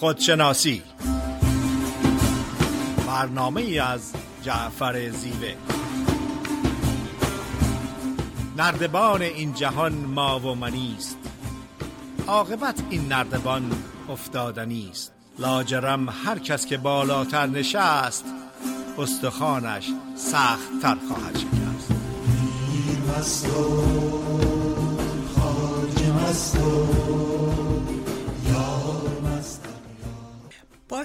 [0.00, 0.82] خودشناسی.
[3.06, 5.54] برنامه از جعفر زیوه.
[8.56, 11.18] نردبان این جهان ما و منیست
[12.26, 13.70] عاقبت این نردبان
[14.08, 18.24] افتادنی است لاجرم هر کس که بالاتر نشست
[18.98, 21.92] استخوانش سخت تر خواهد شکست.
[26.26, 27.65] با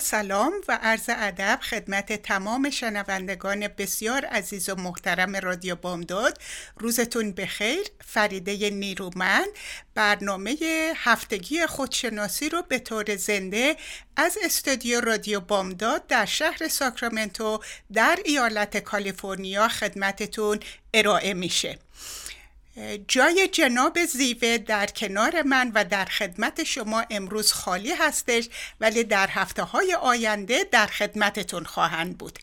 [0.02, 6.38] سلام و عرض ادب خدمت تمام شنوندگان بسیار عزیز و محترم رادیو بامداد.
[6.78, 7.88] روزتون بخیر.
[8.06, 9.48] فریده نیرومند.
[9.96, 10.58] برنامه
[10.96, 13.76] هفتگی خودشناسی رو به طور زنده
[14.16, 17.60] از استودیو رادیو بامداد در شهر ساکرامنتو
[17.94, 20.60] در ایالت کالیفرنیا خدمتتون
[20.94, 21.80] ارائه میشه.
[23.08, 29.28] جای جناب زیوه در کنار من و در خدمت شما امروز خالی هستش ولی در
[29.28, 32.40] هفته های آینده در خدمتتون خواهند بود.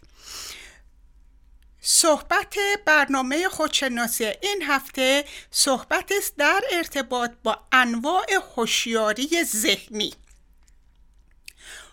[1.80, 10.14] صحبت برنامه خودشناسی این هفته صحبت است در ارتباط با انواع هوشیاری ذهنی.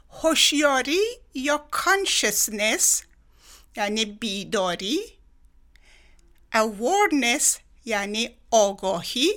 [0.09, 1.01] هوشیاری
[1.33, 3.03] یا کانشسنس
[3.77, 4.99] یعنی بیداری.
[6.55, 9.33] Awareness یعنی آگاهی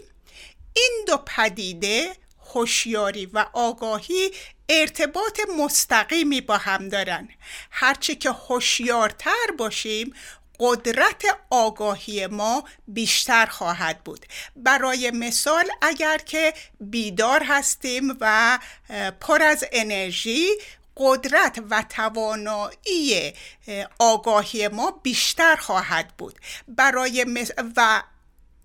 [0.75, 2.17] این دو پدیده
[2.55, 4.31] هوشیاری و آگاهی
[4.69, 7.29] ارتباط مستقیمی با هم دارن.
[7.71, 10.15] هرچه که هوشیارتر باشیم
[10.61, 14.27] قدرت آگاهی ما بیشتر خواهد بود.
[14.57, 18.59] برای مثال اگر که بیدار هستیم و
[19.21, 20.49] پر از انرژی
[20.97, 23.33] قدرت و توانایی
[23.99, 26.39] آگاهی ما بیشتر خواهد بود.
[26.69, 28.03] برای و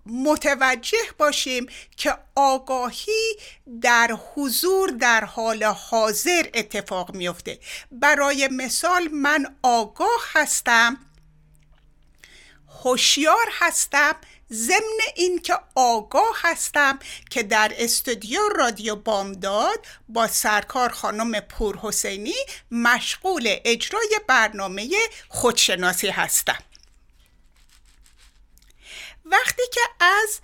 [0.06, 1.66] متوجه باشیم
[1.96, 3.36] که آگاهی
[3.80, 7.58] در حضور در حال حاضر اتفاق میفته.
[7.92, 10.96] برای مثال من آگاه هستم
[12.84, 14.16] هوشیار هستم
[14.52, 16.98] ضمن اینکه آگاه هستم
[17.30, 22.34] که در استودیو رادیو بامداد با سرکار خانم پور حسینی
[22.70, 24.90] مشغول اجرای برنامه
[25.28, 26.58] خودشناسی هستم.
[29.24, 30.40] وقتی که از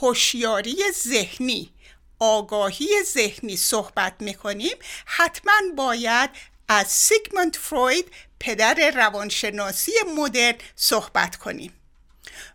[0.00, 1.70] هوشیاری ذهنی
[2.18, 4.76] آگاهی ذهنی صحبت می‌کنیم
[5.06, 6.30] حتما باید
[6.68, 11.72] از سیگموند فروید پدر روانشناسی مدرن صحبت کنیم.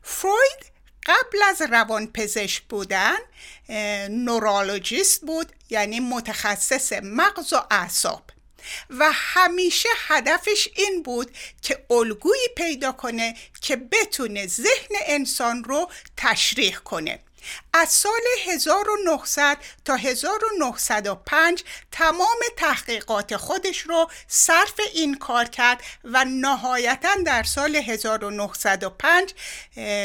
[0.03, 0.71] فروید
[1.05, 3.17] قبل از روانپزشک بودن
[4.09, 8.28] نورولوژیست بود یعنی متخصص مغز و اعصاب.
[8.89, 11.31] و همیشه هدفش این بود
[11.61, 17.19] که الگویی پیدا کنه که بتونه ذهن انسان رو تشریح کنه.
[17.73, 27.15] از سال 1900 تا 1905 تمام تحقیقات خودش رو صرف این کار کرد و نهایتا
[27.25, 29.33] در سال 1905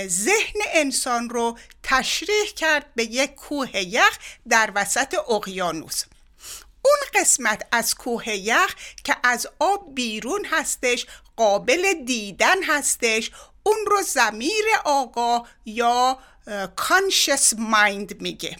[0.06, 6.04] ذهن انسان رو تشریح کرد به یک کوه یخ در وسط اقیانوس.
[6.84, 8.74] اون قسمت از کوه یخ
[9.04, 11.06] که از آب بیرون هستش
[11.36, 13.30] قابل دیدن هستش.
[13.62, 16.18] اون رو زمیر آگاه یا
[16.76, 18.56] کانشس مایند میگه.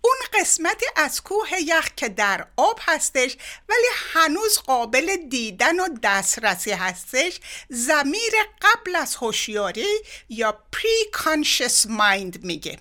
[0.00, 3.36] اون قسمتی از کوه یخ که در آب هستش
[3.68, 8.32] ولی هنوز قابل دیدن و دسترسی هستش زمیر
[8.62, 12.78] قبل از هوشیاری یا پری کانشس مایند میگه.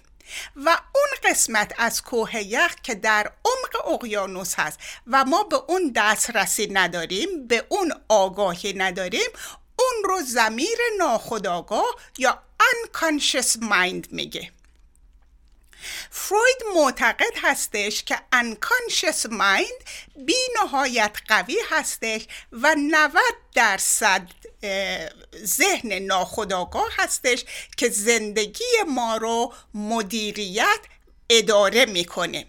[0.56, 5.92] و اون قسمت از کوه یخ که در عمق اقیانوس هست و ما به اون
[5.96, 9.30] دسترسی نداریم به اون آگاهی نداریم
[9.80, 14.52] اون رو زمیر ناخداگاه یا unconscious mind میگه.
[16.12, 19.84] فروید معتقد هستش که unconscious mind
[20.16, 23.12] بی نهایت قوی هستش و 90
[23.54, 24.28] درصد
[25.44, 27.46] ذهن ناخداگاه هستش
[27.78, 30.80] که زندگی ما رو مدیریت
[31.30, 32.46] اداره می‌کنه.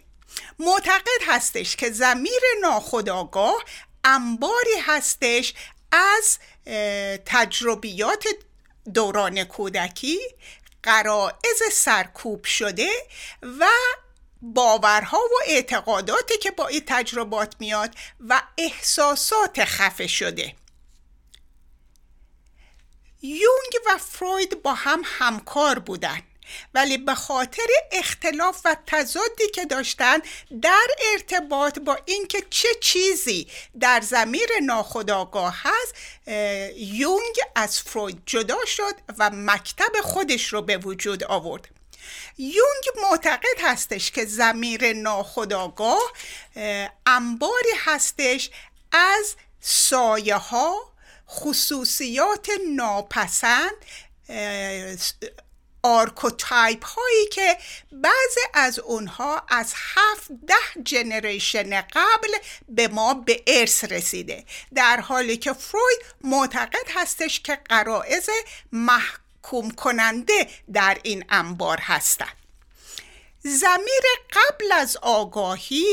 [0.58, 3.64] معتقد هستش که زمیر ناخداگاه
[4.04, 5.54] انباری هستش
[5.92, 6.38] از
[7.26, 8.24] تجربیات
[8.94, 10.18] دوران کودکی
[10.86, 12.90] قرائز سرکوب شده
[13.42, 13.66] و
[14.42, 20.54] باورها و اعتقاداتی که با این تجربات میاد و احساسات خفه شده.
[23.22, 26.22] یونگ و فروید با هم همکار بودن
[26.74, 30.18] ولی به خاطر اختلاف و تضادی که داشتن
[30.62, 33.46] در ارتباط با اینکه چه چیزی
[33.80, 35.94] در زمیر ناخودآگاه هست
[36.76, 41.68] یونگ از فروید جدا شد و مکتب خودش رو به وجود آورد.
[42.38, 46.12] یونگ معتقد هستش که ضمیر ناخودآگاه
[47.06, 48.50] انباری هستش
[48.92, 50.92] از سایه ها
[51.28, 53.72] خصوصیات ناپسند
[55.86, 57.58] archetype هایی که
[57.92, 62.28] بعضی از اونها از هفت ده generation قبل
[62.68, 64.44] به ما به ارث رسیده.
[64.74, 68.30] در حالی که فروید معتقد هستش که غرائز
[68.72, 72.36] محکوم کننده در این انبار هستند
[73.38, 75.86] زمیر قبل از آگاهی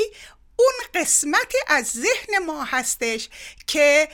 [0.55, 3.29] اون قسمتی از ذهن ما هستش
[3.67, 4.09] که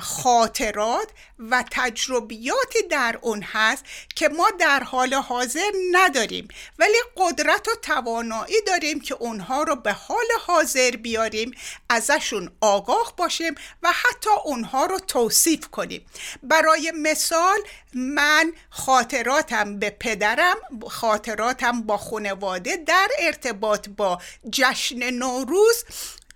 [0.00, 1.08] خاطرات
[1.38, 6.48] و تجربیاتی در اون هست که ما در حال حاضر نداریم.
[6.78, 11.50] ولی قدرت و توانایی داریم که اونها رو به حال حاضر بیاریم
[11.88, 16.06] ازشون آگاه باشیم و حتی اونها رو توصیف کنیم.
[16.42, 17.58] برای مثال
[17.94, 20.56] من خاطراتم به پدرم
[20.88, 24.20] خاطراتم با خانواده در ارتباط با
[24.52, 25.84] جشن نوروز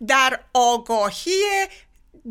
[0.06, 1.66] در آگاهی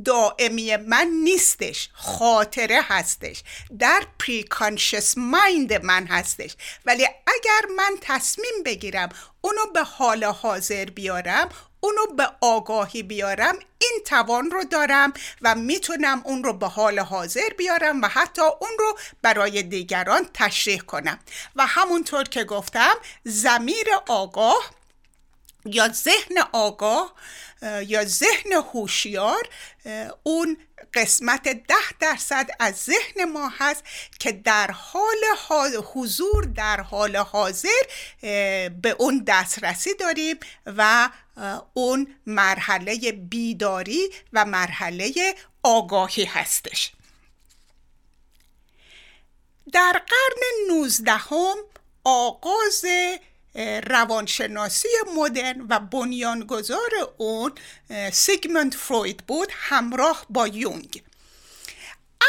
[0.05, 3.43] دائمی من نیستش خاطره هستش.
[3.79, 6.55] در پریکانشس مایند من هستش.
[6.85, 9.09] ولی اگر من تصمیم بگیرم
[9.41, 11.49] اونو به حال حاضر بیارم
[11.79, 17.49] اونو به آگاهی بیارم این توان رو دارم و می‌تونم اون رو به حال حاضر
[17.57, 21.19] بیارم و حتی اون رو برای دیگران تشریح کنم.
[21.55, 22.93] و همونطور که گفتم
[23.23, 24.69] زمیر آگاه
[25.65, 27.13] یا ذهن آگاه
[27.87, 29.49] یا ذهن هوشیار
[30.23, 30.57] اون
[30.93, 33.83] قسمت ده درصد از ذهن ما هست
[34.19, 35.17] که در حال
[35.93, 37.83] حضور در حال حاضر
[38.81, 41.09] به اون دسترسی داریم و
[41.73, 46.91] اون مرحله بیداری و مرحله آگاهی هستش.
[49.73, 51.55] در قرن نوزدهم
[52.03, 52.85] آغاز
[53.87, 57.51] روانشناسی مدرن و بنیانگذار اون
[58.11, 61.03] سیگموند فروید بود همراه با یونگ.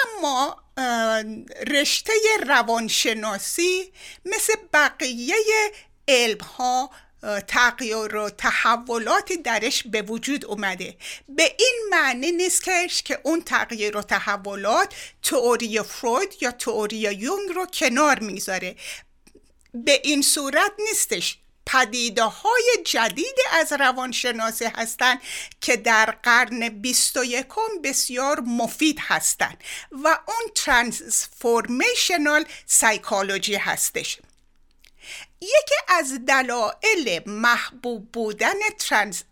[0.04, 0.64] اما
[1.66, 2.12] رشته
[2.46, 3.92] روانشناسی
[4.24, 5.36] مثل بقیه
[6.08, 6.90] علم ها
[7.46, 10.96] تغییر و تحولاتی درش به وجود اومده.
[11.28, 12.64] به این معنی نیست
[13.04, 18.76] که اون تغییر و تحولات تئوری فروید یا تئوری یونگ رو کنار می‌ذاره.
[19.74, 21.38] به این صورت نیستش.
[21.66, 25.20] پدیده های جدید از روانشناسی هستند
[25.60, 27.46] که در قرن 21
[27.84, 34.18] بسیار مفید هستند و اون transformational psychology هستش.
[35.40, 39.22] یکی از دلایل محبوب بودن trans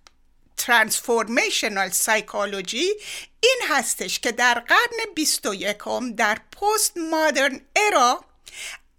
[0.56, 2.94] transformational psychology
[3.40, 5.78] این هستش که در قرن 21
[6.16, 8.24] در postmodern era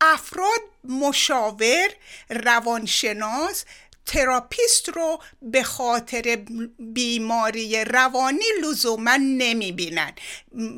[0.02, 1.90] افراد مشاور
[2.30, 3.66] روانشناس
[4.06, 6.46] therapist رو به خاطر
[6.80, 10.14] بیماری روانی لزوما نمی‌بینن.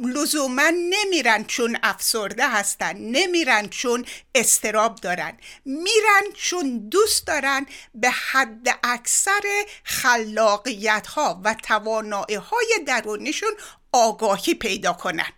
[0.03, 4.05] لزوما نمیرن چون افسرده هستن نمیرن چون
[4.35, 5.37] استراب دارن.
[5.65, 7.65] میرن چون دوست دارن
[7.95, 13.53] به حد اکثر خلاقیت ها و توانایی های درونیشون
[13.91, 15.31] آگاهی پیدا کنن.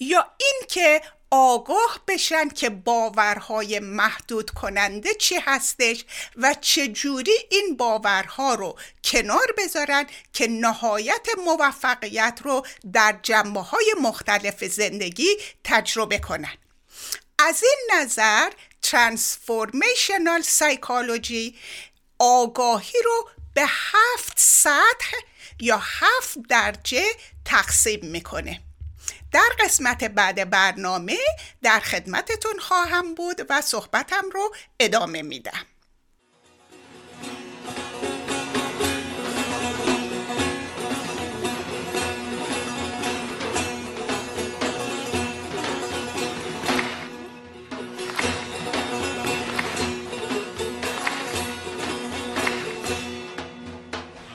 [0.00, 1.02] یا اینکه
[1.34, 6.04] آگاه بشن که باورهای محدود کننده چی هستش
[6.36, 14.64] و چجوری این باورها رو کنار بذارن که نهایت موفقیت رو در جنبه های مختلف
[14.64, 16.54] زندگی تجربه کنن.
[17.38, 18.50] از این نظر
[18.82, 21.58] ترانسفورمیشنال سایکولوژی
[22.18, 25.16] آگاهی رو به هفت سطح
[25.60, 27.04] یا هفت درجه
[27.44, 28.60] تقسیم می‌کنه.
[29.32, 31.18] در قسمت بعد برنامه
[31.62, 35.66] در خدمتتون خواهم بود و صحبتم رو ادامه میدم.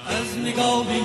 [0.07, 0.99] از نگاه به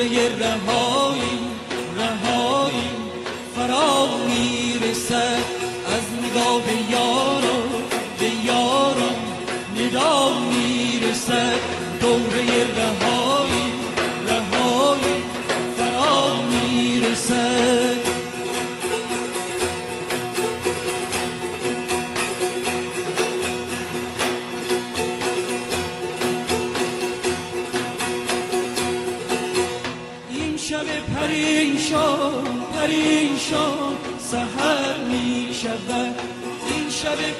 [0.00, 1.38] دوره رهایی
[1.96, 2.90] رهایی.
[3.56, 5.44] فرا می‌رسد
[5.86, 7.70] از نگاه یاران
[8.18, 9.16] به یاران
[9.76, 11.60] نگاه می‌رسد
[12.00, 13.09] دوره رهایی.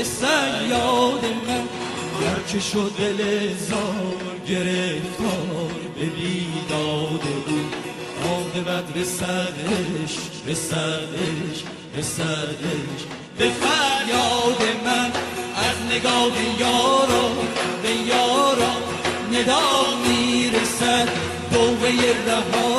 [0.00, 1.68] به سیاد من.
[2.26, 4.16] هرچه شد دل زار
[4.48, 7.74] گرفتار به بیداد بود
[8.24, 10.16] عاقبت رسدش
[10.46, 11.64] رسدش
[11.98, 13.00] رسدش
[13.38, 15.10] به فریاد من
[15.56, 17.28] از نگاه یارا
[17.82, 18.72] به یارا
[19.32, 21.08] ندا می‌رسد.
[21.52, 21.88] دوبه
[22.26, 22.69] رهایی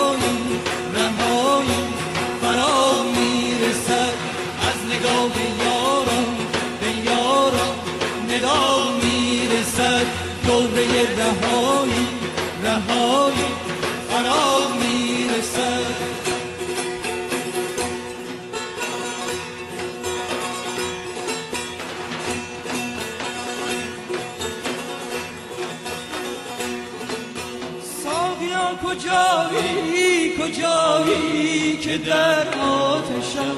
[30.41, 33.55] کجایی که در آتشم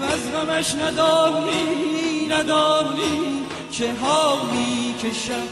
[0.00, 5.46] و از غمش ندانی ندانی چه ها می‌کشم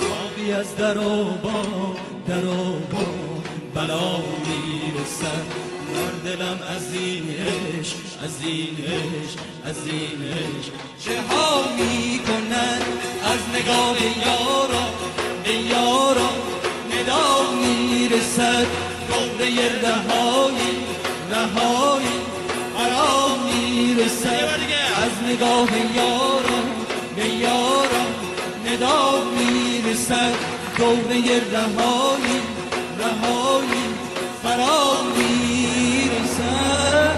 [0.00, 1.62] ساقی از در و با
[2.28, 3.06] در و با
[3.74, 5.46] بلا می‌رسد.
[5.94, 7.24] در دلم از این
[8.24, 8.76] از این
[9.64, 10.18] از این
[11.04, 12.80] چه ها می‌کنن
[13.22, 14.86] از نگاه یارا
[15.44, 16.30] به یارا
[16.90, 18.85] ندا می‌رسد.
[19.38, 20.76] دوره رهایی
[21.30, 22.18] رهایی.
[22.76, 24.60] فرا می‌رسد
[25.02, 26.68] از نگاه یاران
[27.16, 28.12] به یاران
[28.66, 29.02] ندا
[29.38, 30.34] می‌رسد
[30.78, 31.20] دوره
[31.52, 32.40] رهایی
[32.98, 33.86] رهایی.
[34.42, 34.84] فرا
[35.16, 37.15] می‌رسد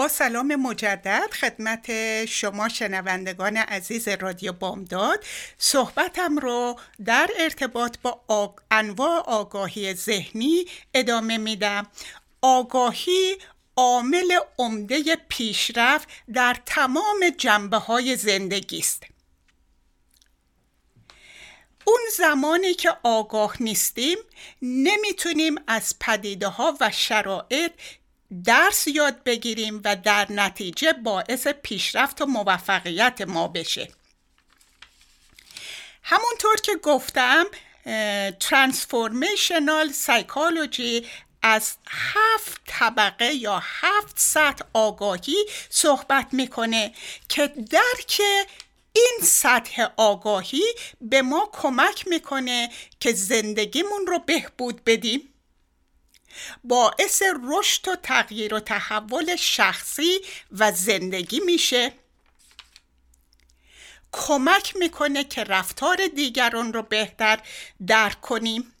[0.00, 5.24] با سلام مجدد خدمت شما شنوندگان عزیز رادیو بامداد.
[5.58, 8.50] صحبتم رو در ارتباط با آگ...
[8.70, 10.64] انواع آگاهی ذهنی
[10.94, 11.86] ادامه میدم.
[12.42, 13.38] آگاهی
[13.76, 19.02] عامل عمده پیشرفت در تمام جنبه های زندگی است.
[21.84, 24.18] اون زمانی که آگاه نیستیم
[24.62, 27.72] نمی‌تونیم از پدیده ها و شرایط
[28.44, 33.88] درس یاد بگیریم و در نتیجه باعث پیشرفت و موفقیت ما بشه.
[36.02, 37.46] همونطور که گفتم
[38.40, 41.06] ترانسفورمیشنال سایکولوژی
[41.42, 45.36] از هفت طبقه یا هفت سطح آگاهی
[45.70, 46.92] صحبت می‌کنه
[47.28, 48.20] که درک
[48.92, 50.64] این سطح آگاهی
[51.00, 52.70] به ما کمک می‌کنه
[53.00, 55.29] که زندگیمون رو بهبود بدیم.
[56.64, 60.20] باعث رشد و تغییر و تحول شخصی
[60.52, 61.92] و زندگی میشه.
[64.12, 67.40] کمک می‌کنه که رفتار دیگران رو بهتر
[67.86, 68.72] درک کنیم.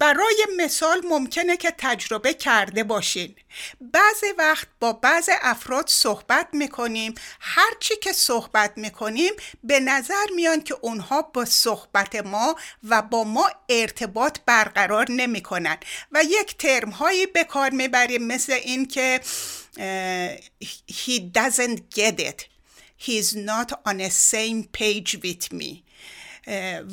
[0.00, 3.34] برای مثال ممکنه که تجربه کرده باشین.
[3.80, 7.14] بعضی وقت با بعض افراد صحبت می‌کنیم.
[7.40, 9.32] هرچی که صحبت می‌کنیم
[9.64, 15.76] به نظر میان که اونها با صحبت ما و با ما ارتباط برقرار نمی‌کنن.
[16.12, 19.20] و یک ترم هایی به کار می‌بریم مثل این که
[20.90, 22.40] he doesn't get it.
[23.06, 25.89] He's not on a same page with me.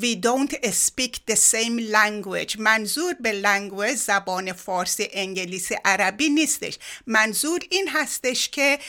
[0.01, 2.59] We don't speak the same language.
[2.59, 6.77] منظور به language زبان فارسی انگلیسی عربی نیستش.
[7.07, 8.79] منظور این هستش که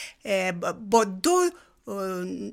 [0.89, 1.49] با دو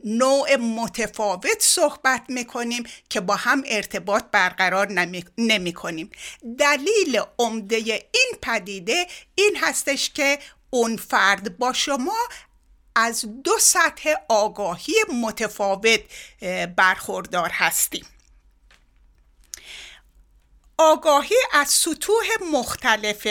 [0.04, 4.92] نوع متفاوت صحبت می‌کنیم که با هم ارتباط برقرار
[5.38, 6.10] نمی کنیم
[6.58, 10.38] دلیل عمده این پدیده این هستش که
[10.70, 12.28] اون فرد با شما
[12.98, 16.00] از دو سطح آگاهی متفاوت
[16.76, 18.06] برخوردار هستیم.
[20.78, 23.26] آگاهی از سطوح مختلف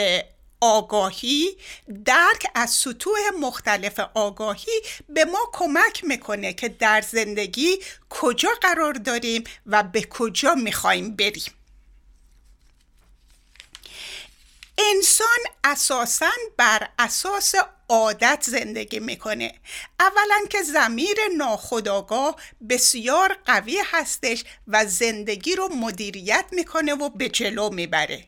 [0.60, 1.56] آگاهی
[2.04, 4.72] درک از سطوح مختلف آگاهی
[5.08, 7.78] به ما کمک می‌کنه که در زندگی
[8.10, 11.55] کجا قرار داریم و به کجا می‌خوایم بریم.
[14.78, 17.54] انسان اساسا بر اساس
[17.88, 19.54] عادت زندگی می‌کنه.
[20.00, 22.36] اولا که زمیر ناخداگاه
[22.68, 28.24] بسیار قوی هستش و زندگی رو مدیریت می‌کنه و به جلو می‌بره.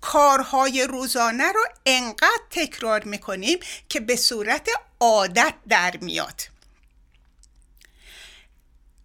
[0.00, 4.68] کارهای روزانه رو انقدر تکرار می‌کنیم که به صورت
[5.00, 6.42] عادت در میاد.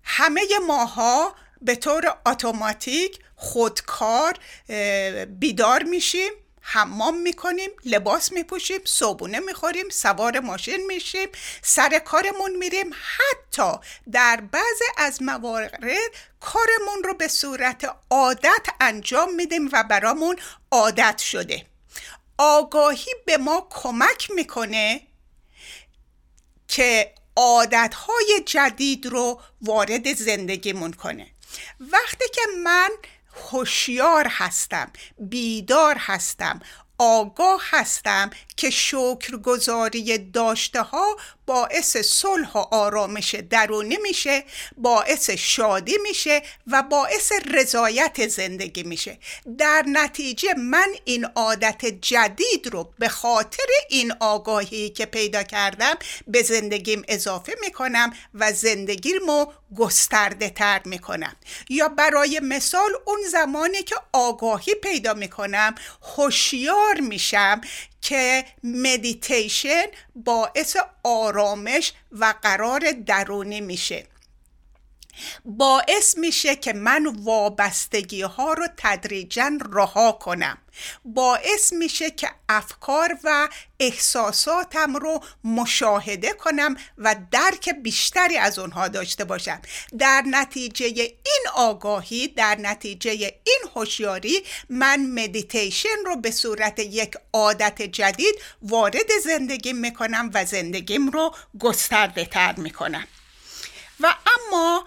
[0.04, 4.38] همه ماها به طور اتوماتیک خودکار
[5.26, 6.32] بیدار میشیم.
[6.62, 11.30] حمام می‌کنیم لباس میپوشیم صبونه می‌خوریم سوار ماشین میشیم
[11.62, 12.92] سر کارمون میریم.
[12.94, 13.72] حتی
[14.12, 15.84] در بعض از موارد
[16.40, 20.36] کارمون رو به صورت عادت انجام میدیم و برامون
[20.72, 21.66] عادت شده.
[22.38, 25.02] آگاهی به ما کمک می‌کنه
[26.68, 31.28] که عادتهای جدید رو وارد زندگیمون کنه.
[31.80, 32.90] وقتی که من
[33.50, 36.60] هوشیار هستم بیدار هستم
[36.98, 38.30] آگاه هستم
[38.62, 44.44] که شکرگزاری داشته ها باعث صلح و آرامش درونی میشه
[44.78, 49.18] باعث شادی میشه و باعث رضایت زندگی میشه.
[49.58, 55.96] در نتیجه من این عادت جدید رو به خاطر این آگاهی که پیدا کردم
[56.28, 59.46] به زندگیم اضافه می‌کنم و زندگیمو
[59.78, 61.36] گسترده تر می‌کنم.
[61.70, 65.76] یا برای مثال اون زمانی که آگاهی پیدا می‌کنم
[66.16, 67.62] هوشیار میشم
[68.02, 74.06] که مدیتیشن باعث آرامش و قرار درونی میشه.
[75.46, 80.58] باعث میشه که من وابستگی ها رو تدریجا رها کنم.
[81.06, 83.50] باعث میشه که افکار و
[83.80, 89.62] احساساتم رو مشاهده کنم و درک بیشتری از اونها داشته باشم.
[90.00, 97.82] در نتیجه این آگاهی در نتیجه این هوشیاری من مدیتیشن رو به صورت یک عادت
[97.82, 103.08] جدید وارد زندگیم می‌کنم و زندگیم رو گسترده تر می‌کنم.
[104.04, 104.86] و اما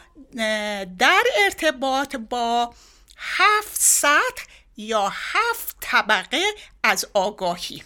[0.99, 2.75] در ارتباط با
[3.17, 4.45] هفت سطح
[4.77, 6.45] یا هفت طبقه
[6.83, 7.83] از آگاهی.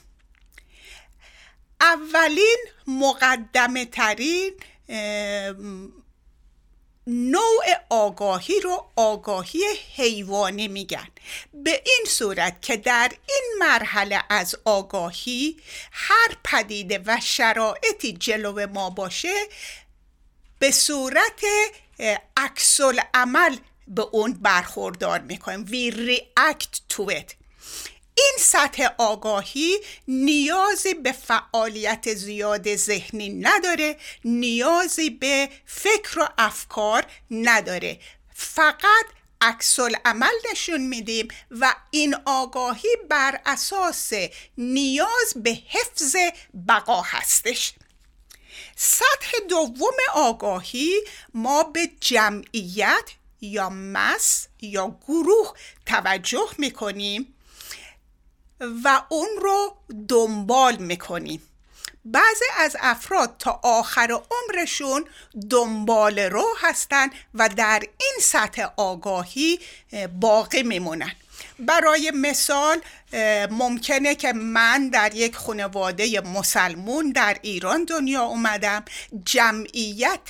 [1.80, 4.52] اولین مقدمه ترین
[7.06, 9.64] نوع آگاهی رو آگاهی
[9.96, 11.08] حیوانی میگن.
[11.54, 15.56] به این صورت که در این مرحله از آگاهی
[15.92, 19.34] هر پدیده و شرایطی جلو ما باشه
[20.58, 21.40] به صورت
[22.36, 22.80] عکس
[23.14, 23.56] عمل
[23.88, 25.66] به اون برخوردار می‌کنیم.
[25.66, 27.34] We react to it.
[28.14, 37.98] این سطح آگاهی نیازی به فعالیت زیاد ذهنی نداره نیازی به فکر و افکار نداره.
[38.34, 39.06] فقط
[39.40, 44.12] عکس عمل نشون میدیم و این آگاهی بر اساس
[44.58, 46.16] نیاز به حفظ
[46.68, 47.72] بقا هستش.
[48.80, 50.94] سطح دوم آگاهی
[51.34, 53.10] ما به جمعیت
[53.40, 55.52] یا مس یا گروه
[55.86, 57.34] توجه می‌کنیم
[58.84, 59.76] و اون رو
[60.08, 61.42] دنبال می‌کنیم.
[62.04, 65.04] بعضی از افراد تا آخر عمرشون
[65.50, 69.60] دنبال رو هستن و در این سطح آگاهی
[70.20, 71.12] باقی میمونن.
[71.58, 72.80] برای مثال
[73.50, 78.84] ممکنه که من در یک خانواده مسلمون در ایران دنیا اومدم.
[79.24, 80.28] جمعیت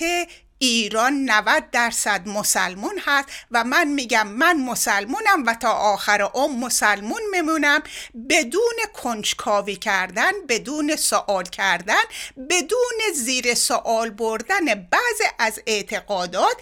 [0.59, 7.21] ایران 90 درصد مسلمون هست و من میگم من مسلمونم و تا آخر عمر مسلمون
[7.33, 7.83] میمونم.
[8.31, 12.03] بدون کنجکاوی کردن بدون سوال کردن
[12.51, 16.57] بدون زیر سوال بردن بعض از اعتقادات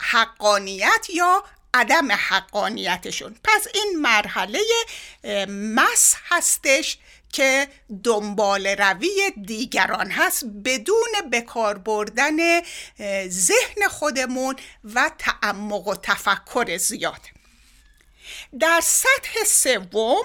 [0.00, 1.44] حقانیت یا
[1.74, 3.36] عدم حقانیتشون.
[3.44, 4.60] پس این مرحله
[5.48, 6.98] مس هستش
[7.32, 7.68] که
[8.04, 12.60] دنبال روی دیگران هست بدون بکار بردن
[13.28, 14.56] ذهن خودمون
[14.94, 17.20] و تعمق و تفکر زیاد.
[18.60, 20.22] در سطح سوم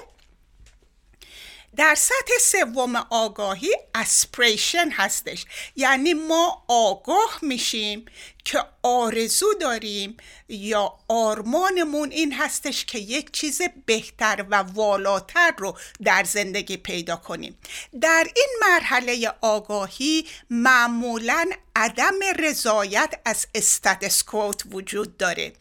[1.76, 5.46] در سطح سوم آگاهی اسپریشن هستش.
[5.76, 8.06] یعنی ما آگاه میشیم
[8.46, 10.18] که آرزو داریم
[10.50, 17.58] یا آرمانمون این هستش که یک چیز بهتر و والاتر رو در زندگی پیدا کنیم.
[18.02, 25.54] در این مرحله آگاهی معمولا عدم رضایت از استاتسکوت وجود داره.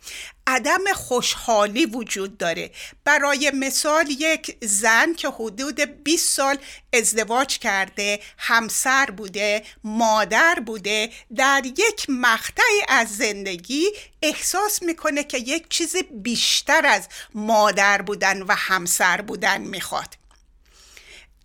[0.47, 2.71] عدم خوشحالی وجود داره.
[3.05, 6.59] برای مثال یک زن که حدود 20 سال
[6.93, 15.69] ازدواج کرده همسر بوده مادر بوده در یک مقطعی از زندگی احساس می‌کنه که یک
[15.69, 20.15] چیز بیشتر از مادر بودن و همسر بودن می‌خواد.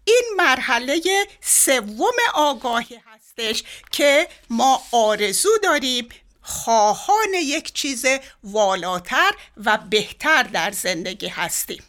[0.04, 1.02] این مرحله
[1.42, 6.10] سوم آگاهی هستش که ما آرزو داریم
[6.50, 8.06] خواهان یک چیز
[8.44, 11.84] والاتر و بهتر در زندگی هستیم.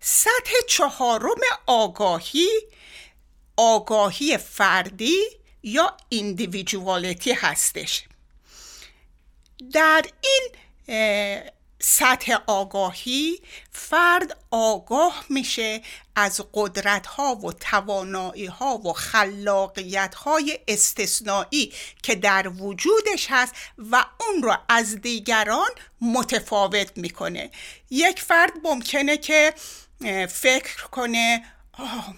[0.00, 2.48] سطح چهارم آگاهی
[3.56, 5.22] آگاهی فردی
[5.62, 8.04] یا ایندیویدوالیتی هستش.
[9.72, 10.50] در این
[11.80, 15.82] سطح آگاهی فرد آگاه میشه
[16.16, 23.54] از قدرت ها و توانایی ها و خلاقیت های استثنایی که در وجودش هست
[23.90, 27.50] و اون رو از دیگران متفاوت می‌کنه.
[27.90, 29.54] یک فرد ممکنه که
[30.28, 31.44] فکر کنه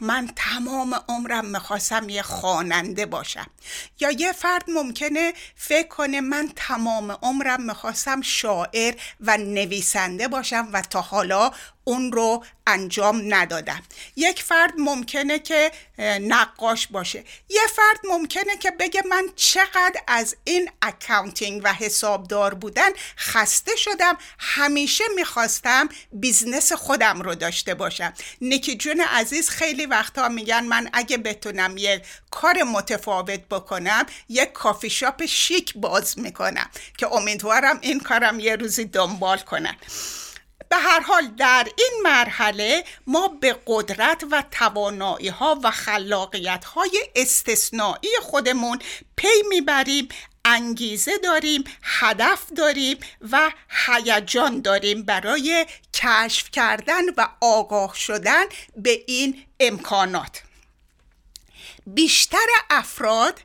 [0.00, 3.46] من تمام عمرم می‌خواستم یه خواننده باشم.
[4.00, 10.82] یا یه فرد ممکنه فکر کنه من تمام عمرم می‌خواستم شاعر و نویسنده باشم و
[10.82, 11.50] تا حالا
[11.90, 13.82] اون رو انجام ندادم.
[14.16, 15.72] یک فرد ممکنه که
[16.20, 17.24] نقاش باشه.
[17.48, 24.18] یه فرد ممکنه که بگه من چقدر از این accounting و حسابدار بودن خسته شدم
[24.38, 28.12] همیشه می‌خواستم business خودم رو داشته باشم.
[28.40, 34.90] نیکی جون عزیز خیلی وقتا میگن من اگه بتونم یه کار متفاوت بکنم یک coffee
[34.90, 39.76] shop شیک باز می‌کنم که امیدوارم این کارم یه روزی دنبال کنم
[40.70, 47.02] به هر حال در این مرحله ما به قدرت و توانایی ها و خلاقیت های
[47.16, 48.78] استثنایی خودمون
[49.16, 50.08] پی می‌بریم
[50.44, 52.96] انگیزه داریم هدف داریم
[53.30, 53.50] و
[53.86, 58.44] هیجان داریم برای کشف کردن و آگاه شدن
[58.76, 60.42] به این امکانات.
[61.86, 63.40] بیشتر افراد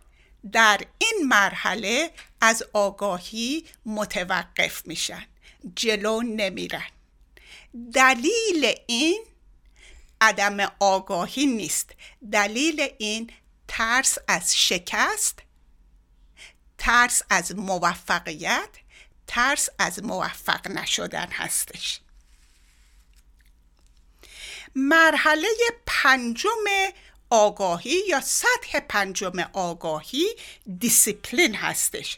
[0.52, 2.12] در این مرحله
[2.42, 5.26] از آگاهی متوقف میشن
[5.76, 6.94] جلو نمیرن.
[7.94, 9.26] دلیل این
[10.22, 11.92] عدم آگاهی نیست.
[12.32, 13.32] دلیل این
[13.68, 15.40] ترس از شکست
[16.78, 18.70] ترس از موفقیت
[19.28, 22.00] ترس از موفق نشدن هستش.
[24.76, 25.48] مرحله
[25.86, 26.50] پنجم
[27.30, 30.26] آگاهی یا سطح پنجم آگاهی
[30.80, 32.18] دیسیپلین هستش.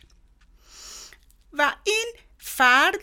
[1.53, 2.99] و این فرد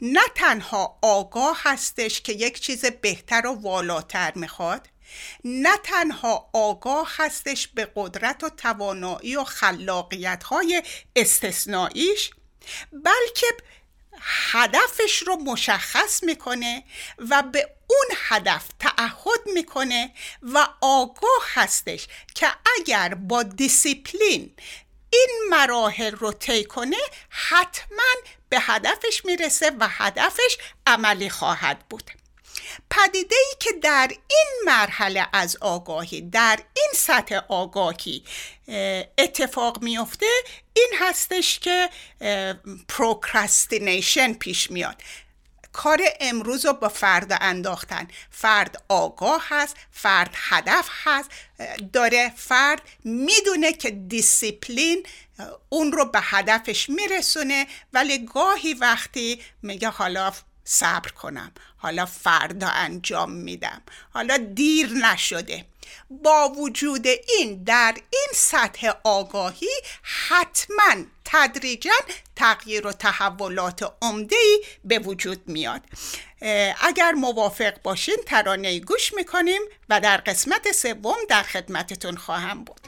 [0.00, 4.88] نه تنها آگاه هستش که یک چیز بهتر و والاتر می‌خواد
[5.44, 10.82] نه تنها آگاه هستش به قدرت و توانایی و خلاقیت های
[11.16, 12.30] استثنائیش
[12.92, 13.46] بلکه
[14.52, 16.84] هدفش رو مشخص می‌کنه
[17.18, 22.46] و به اون هدف تعهد می‌کنه و آگاه هستش که
[22.78, 24.54] اگر با دیسیپلین
[25.10, 26.96] این مراحل رو طی کنه
[27.28, 32.10] حتما به هدفش می‌رسه و هدفش عملی خواهد بود.
[32.90, 38.24] پدیده ای که در این مرحله از آگاهی در این سطح آگاهی
[39.18, 40.26] اتفاق میفته
[40.72, 41.90] این هستش که
[42.88, 45.02] procrastination پیش میاد.
[45.76, 48.08] کار امروز رو به فردا انداختن.
[48.30, 51.30] فرد آگاه هست فرد هدف هست.
[51.92, 55.06] داره فرد می‌دونه که دیسیپلین
[55.68, 60.32] اون رو به هدفش میرسونه ولی گاهی وقتی میگه حالا
[60.64, 65.64] صبر کنم حالا فردا انجام میدم حالا دیر نشده.
[66.10, 69.70] با وجود این در این سطح آگاهی
[70.02, 71.90] حتما تدریجا
[72.36, 74.36] تغییر و تحولات عمده
[74.84, 75.82] به وجود میاد.
[76.80, 82.80] اگر موافق باشین ترانه گوش می‌کنیم و در قسمت سوم در خدمتتون خواهم بود.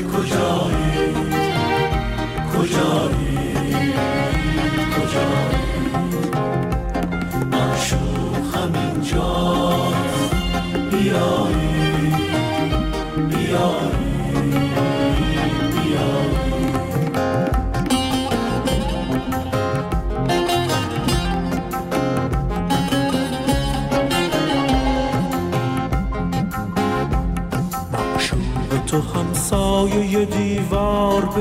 [0.00, 0.81] کجایی؟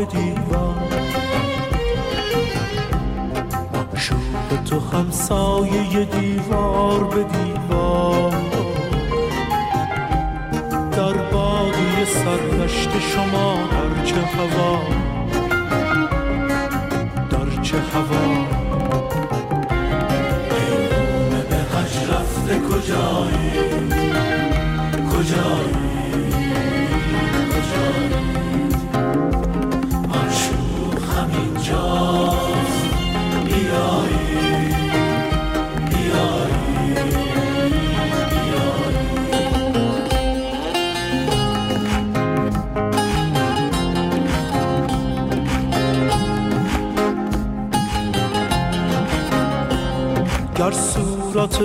[0.06, 0.76] دیوار
[3.94, 7.24] معشوق تو همسایه دیوار به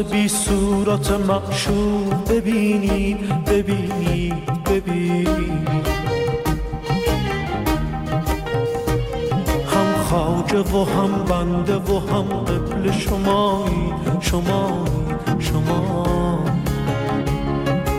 [0.02, 3.14] بی صورت معشوق ببینی
[3.46, 4.32] ببینی
[4.66, 5.26] ببینی.
[9.66, 15.06] هم خاجه و هم بنده و هم قبل شمایی شمایی
[15.38, 16.44] شما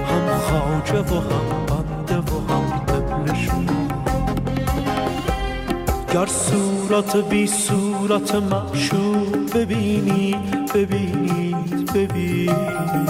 [0.09, 3.87] هم خاجه و هم بنده و هم قبل شما
[6.13, 10.35] گر صورت بی صورت معشوق ببینی
[10.75, 11.46] ببینید
[11.95, 13.09] ببینید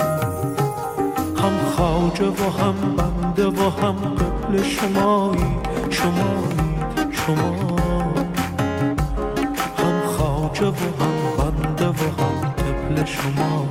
[1.38, 5.46] هم خاجه و هم بنده و هم قبل شمایی.
[5.90, 6.78] شمایی
[7.12, 7.76] شما
[9.78, 13.68] هم خاجه و هم بنده و هم قبل شما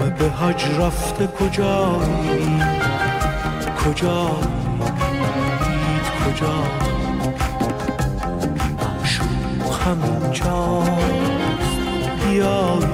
[0.00, 2.62] ای به حج رفته کجایی؟
[3.84, 4.60] کجایی؟
[5.64, 6.54] دید کجا
[8.78, 11.29] معشوق همینجاست
[12.42, 12.89] all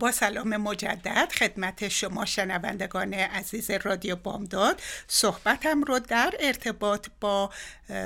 [0.00, 4.82] با سلام مجدد خدمت شما شنوندگان عزیز رادیو بامداد.
[5.08, 7.50] صحبتم رو در ارتباط با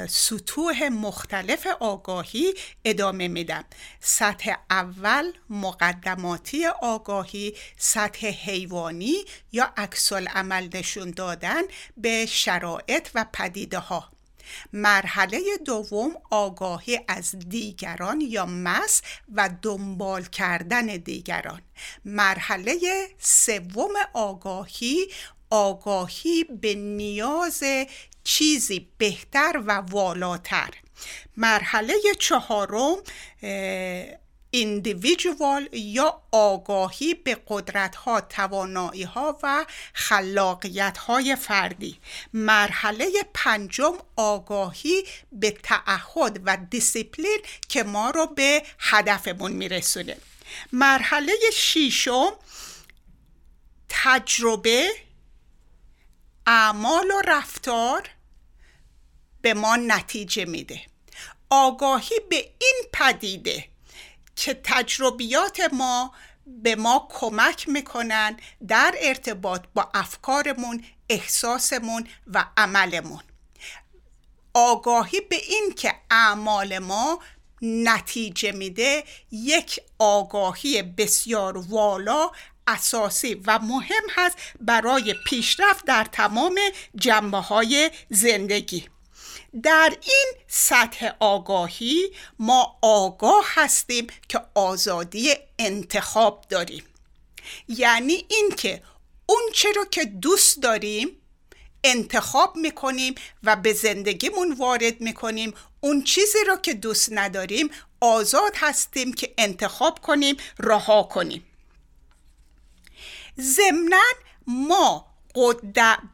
[0.08, 2.54] سطوح مختلف آگاهی
[2.84, 3.64] ادامه میدم.
[4.00, 11.62] سطح اول مقدماتی آگاهی سطح حیوانی یا عکس عمل نشون دادن
[11.96, 14.13] به شرایط و پدیده ها
[14.72, 19.02] مرحله دوم آگاهی از دیگران یا مس
[19.34, 21.62] و دنبال کردن دیگران.
[22.04, 25.06] مرحله سوم آگاهی
[25.50, 27.62] آگاهی به نیاز
[28.24, 30.70] چیزی بهتر و والاتر.
[31.36, 32.96] مرحله چهارم
[34.54, 41.98] اه، ایندیویدوال یا آگاهی به قدرت ها توانایی ها و خلاقیت های فردی.
[42.32, 47.38] مرحله پنجم آگاهی به تعهد و دیسیپلین
[47.68, 50.16] که ما رو به هدفمون میرسونه.
[50.72, 52.32] مرحله شیشم
[53.88, 54.90] تجربه
[56.46, 58.08] اعمال و رفتار
[59.42, 60.80] به ما نتیجه میده.
[61.50, 63.73] آگاهی به این پدیده
[64.36, 66.12] که تجربیات ما
[66.46, 68.36] به ما کمک می‌کنن
[68.68, 73.22] در ارتباط با افکارمون احساسمون و عملمون.
[74.54, 77.18] آگاهی به این که اعمال ما
[77.62, 82.30] نتیجه میده یک آگاهی بسیار والا
[82.66, 86.60] اساسی و مهم هست برای پیشرفت در تمام
[86.96, 88.88] جنبه های زندگی.
[89.62, 96.84] در این سطح آگاهی ما آگاه هستیم که آزادی انتخاب داریم.
[97.68, 98.82] یعنی اینکه
[99.26, 101.20] اون چه رو که دوست داریم
[101.84, 105.54] انتخاب می‌کنیم و به زندگیمون وارد می‌کنیم.
[105.80, 111.46] اون چیزی رو که دوست نداریم آزاد هستیم که انتخاب کنیم رها کنیم.
[113.40, 114.04] ضمنا
[114.46, 115.06] ما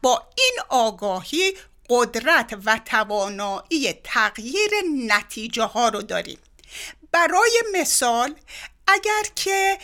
[0.01, 1.53] با این آگاهی
[1.91, 4.71] قدرت و توانایی تغییر
[5.07, 6.37] نتیجه ها رو داریم.
[7.11, 8.35] برای مثال
[8.87, 9.77] اگر که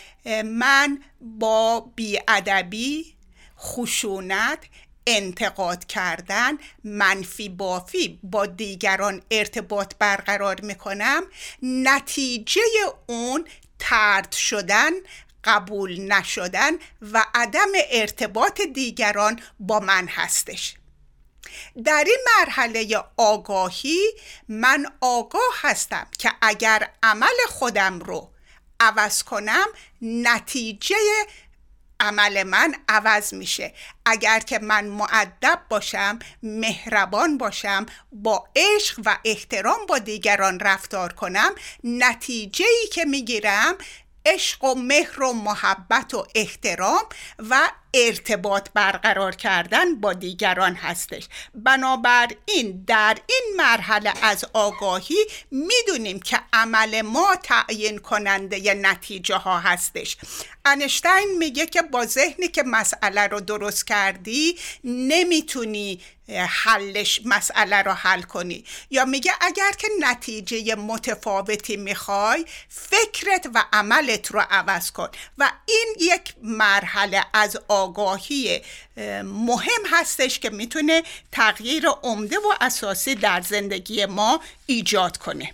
[0.45, 3.15] من با بیادبی
[3.59, 4.59] خشونت
[5.07, 11.23] انتقاد کردن منفی بافی با دیگران ارتباط برقرار می‌کنم
[11.63, 12.61] نتیجه
[13.07, 13.47] اون
[13.79, 14.91] ترد شدن
[15.43, 20.76] قبول نشدن و عدم ارتباط دیگران با من هستش.
[21.85, 23.99] در این مرحله آگاهی
[24.49, 28.31] من آگاه هستم که اگر عمل خودم رو
[28.79, 29.65] عوض کنم
[30.01, 30.95] نتیجه
[31.99, 33.73] عمل من عوض میشه.
[34.05, 41.51] اگر که من معدب باشم مهربان باشم با عشق و احترام با دیگران رفتار کنم
[41.83, 43.77] نتیجه ای که می‌گیرم
[44.25, 47.05] عشق و مهر و محبت و احترام
[47.49, 51.27] و ارتباط برقرار کردن با دیگران هستش.
[51.55, 55.17] بنابراین در این مرحله از آگاهی
[55.51, 60.17] می‌دونیم که عمل ما تعیین کننده نتیجه ها هستش.
[60.65, 66.01] انشتین میگه که با ذهنی که مسئله رو درست کردی نمی‌تونی
[66.47, 68.65] حلش مسئله رو حل کنی.
[68.89, 75.09] یا میگه اگر که نتیجه متفاوتی می‌خوای فکرت و عملت رو عوض کن.
[75.37, 77.57] و این یک مرحله از
[79.23, 85.53] مهم هستش که می‌تونه تغییر عمده و اساسی در زندگی ما ایجاد کنه.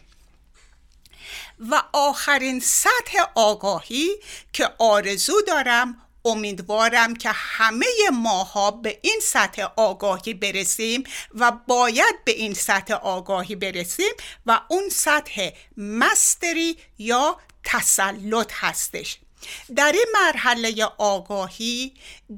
[1.69, 4.09] و آخرین سطح آگاهی
[4.53, 11.03] که آرزو دارم امیدوارم که همه ماها به این سطح آگاهی برسیم
[11.35, 14.13] و باید به این سطح آگاهی برسیم
[14.45, 19.17] و اون سطح مستری یا تسلط هستش.
[19.75, 21.93] در این مرحله آگاهی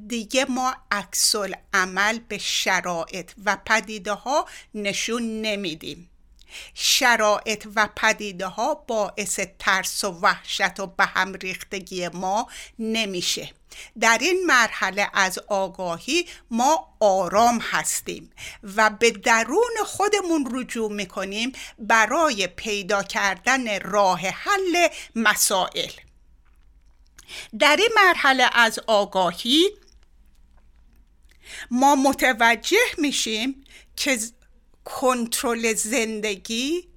[0.06, 1.34] دیگه ما عکس
[1.72, 6.10] عمل به شرایط و پدیده ها نشون نمیدیم.
[6.74, 13.50] شرایط و پدیده ها باعث ترس و وحشت و به هم ریختگی ما نمیشه.
[14.00, 18.30] در این مرحله از آگاهی ما آرام هستیم
[18.76, 25.90] و به درون خودمون رجوع می‌کنیم برای پیدا کردن راه حل مسائل.
[27.58, 29.70] در این مرحله از آگاهی
[31.70, 33.64] ما متوجه میشیم
[33.96, 34.18] که
[34.84, 36.88] کنترل زندگی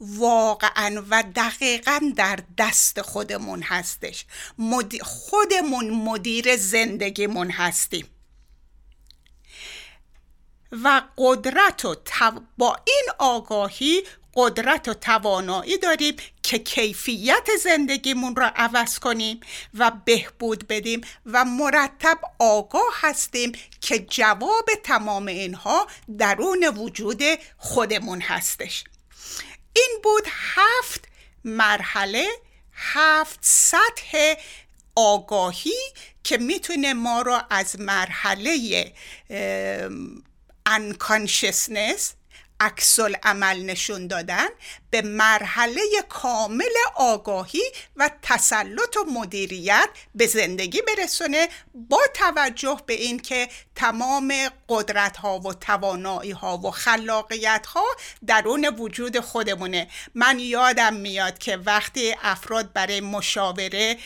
[0.00, 4.24] واقعا و دقیقا در دست خودمون هستش.
[5.02, 8.06] خودمون مدیر زندگیمون هستیم.
[10.72, 11.94] و قدرت و
[12.58, 14.02] با این آگاهی
[14.36, 19.40] قدرت و توانایی داریم که کیفیت زندگیمون را عوض کنیم
[19.74, 25.86] و بهبود بدیم و مرتب آگاه هستیم که جواب تمام اینها
[26.18, 27.22] درون وجود
[27.56, 28.84] خودمون هستش.
[29.72, 31.08] این بود هفت
[31.44, 32.26] مرحله
[32.72, 34.34] هفت سطح
[34.94, 35.92] آگاهی
[36.24, 38.92] که می‌تونه ما را از مرحله
[40.66, 42.14] انکانشسنس
[42.60, 44.48] عکس عمل نشون دادن
[44.90, 47.62] به مرحله کامل آگاهی
[47.96, 54.34] و تسلط و مدیریت به زندگی برسونه با توجه به اینکه تمام
[54.68, 57.84] قدرت ها و توانایی ها و خلاقیت ها
[58.26, 59.88] درون وجود خودمونه.
[60.14, 63.96] من یادم میاد که وقتی افراد برای مشاوره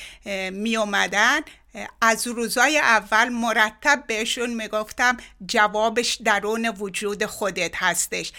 [0.51, 1.41] می اومدن
[2.01, 8.33] از روزای اول مرتب بهشون می‌گفتم جوابش درون وجود خودت هستش.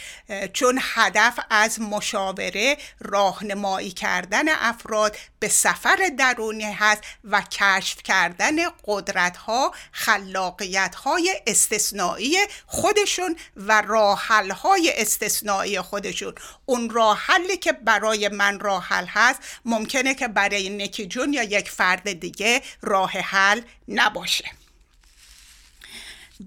[0.53, 9.37] چون هدف از مشاوره راهنمایی کردن افراد به سفر درونی هست و کشف کردن قدرت
[9.37, 16.35] ها خلاقیت های استثنایی خودشون و راحل های استثنایی خودشون.
[16.65, 22.11] اون راحلی که برای من راحل هست ممکنه که برای نکی جون یا یک فرد
[22.11, 24.51] دیگه راه حل نباشه.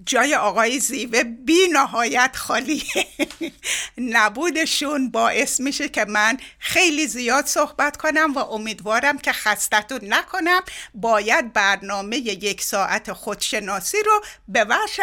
[0.07, 3.07] جای آقای زیوه بی نهایت خالیه
[3.99, 10.61] نبودشون باعث میشه که من خیلی زیاد صحبت کنم و امیدوارم که خستتون نکنم.
[10.95, 15.01] باید برنامه یک ساعت خودشناسی رو به وش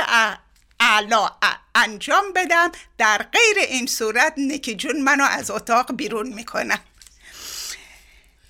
[0.79, 1.29] اعلا
[1.75, 2.71] انجام بدم.
[2.97, 6.79] در غیر این صورت نکی جون منو از اتاق بیرون می‌کنم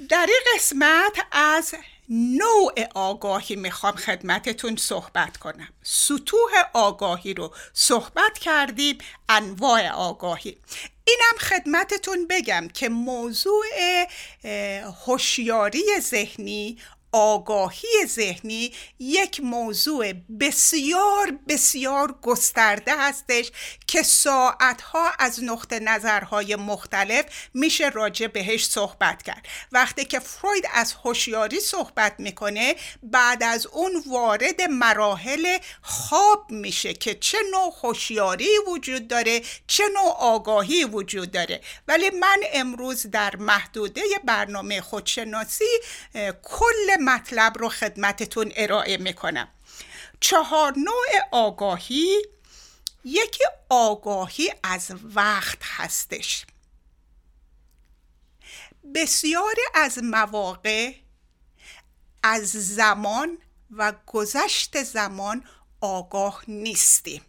[0.09, 1.76] در این قسمت از
[2.14, 5.70] نوع آگاهی می‌خوام خدمتتون صحبت کنم.
[5.84, 8.97] سطوح آگاهی رو صحبت کردیم
[9.30, 10.57] انواع آگاهی.
[11.07, 13.66] اینم خدمتتون بگم که موضوع
[15.05, 16.78] هوشیاری ذهنی
[17.12, 23.51] آگاهی ذهنی یک موضوع بسیار بسیار گسترده هستش
[23.88, 29.47] که ساعتها از نقطه نظرهای مختلف میشه راجع بهش صحبت کرد.
[29.72, 37.16] وقتی که فروید از هوشیاری صحبت می‌کنه بعد از اون وارد مراحل خواب میشه که
[37.16, 41.62] چه نوع هوشیاری وجود داره چه نوع آگاهی وجود داره.
[41.88, 45.66] ولی من امروز در محدوده برنامه خودشناسی
[46.43, 49.47] کل مطلب رو خدمتتون ارائه می‌کنم.
[50.20, 52.22] چهار نوع آگاهی.
[53.06, 56.45] یکی آگاهی از وقت هستش.
[58.95, 60.93] بسیاری از مواقع
[62.24, 63.38] از زمان
[63.72, 65.43] و گذشت زمان
[65.82, 67.22] آگاه نیستیم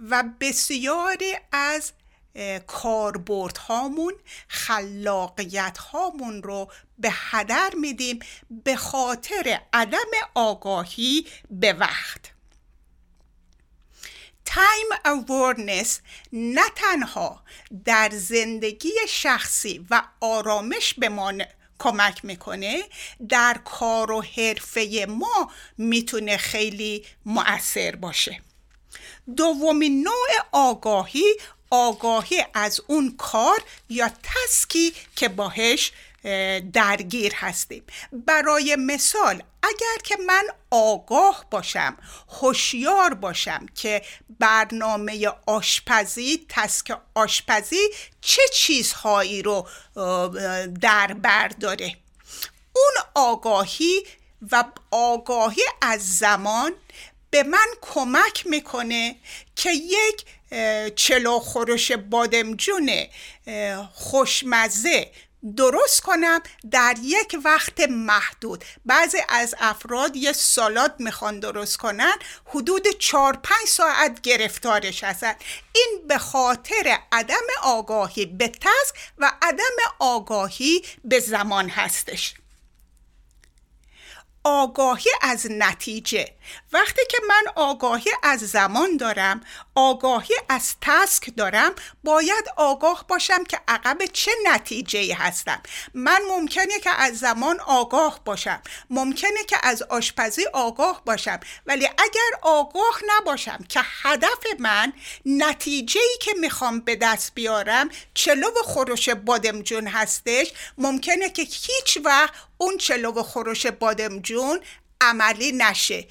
[0.00, 1.92] و بسیاری از
[2.66, 4.14] کاربرد هامون
[4.48, 8.18] خلاقیت هامون رو به هدر میدیم
[8.50, 12.20] به خاطر عدم آگاهی به وقت.
[14.44, 16.00] time awareness
[16.32, 17.42] نه تنها
[17.84, 21.32] در زندگی شخصی و آرامش به ما
[21.78, 22.82] کمک می‌کنه
[23.28, 28.42] در کار و حرفه ما می‌تونه خیلی مؤثر باشه.
[29.36, 31.24] دومین نوع آگاهی
[31.72, 35.92] آگاهی از اون کار یا task ی که باهش
[36.72, 37.84] درگیر هستیم.
[38.12, 41.96] برای مثال اگر که من آگاه باشم
[42.28, 44.02] هوشیار باشم که
[44.38, 47.88] برنامه آشپزی تسک آشپزی
[48.20, 49.68] چه چیزهایی رو
[50.80, 51.96] در بر داره؟
[52.72, 54.02] اون آگاهی
[54.52, 56.72] و آگاهی از زمان
[57.30, 59.16] به من کمک می‌کنه
[59.56, 60.24] که یک
[60.96, 62.90] چلو خورش بادمجون
[63.92, 65.10] خوشمزه.
[65.56, 66.40] درست کنم
[66.70, 68.64] در یک وقت محدود.
[68.86, 72.14] بعضی از افراد یه سالاد می‌خوان درست کنن
[72.46, 75.34] حدود چار پنج ساعت گرفتارش هستن.
[75.74, 82.34] این به خاطر عدم آگاهی به تسک و عدم آگاهی به زمان هستش.
[84.44, 86.28] آگاهی از نتیجه.
[86.72, 89.40] وقتی که من آگاهی از زمان دارم
[89.74, 91.74] آگاهی از تسک دارم
[92.04, 95.62] باید آگاه باشم که عقب چه نتیجه هستم.
[95.94, 98.62] من ممکنه که از زمان آگاه باشم.
[98.90, 101.40] ممکنه که از آشپزی آگاه باشم.
[101.66, 104.92] ولی اگر آگاه نباشم که هدف من
[105.26, 111.98] نتیجه ای که می‌خوام به دست بیارم چلو و خورش بادمجون هستش ممکنه که هیچ
[112.04, 114.60] وقت اون چلو و خورش بادمجون
[115.00, 116.06] عملی نشه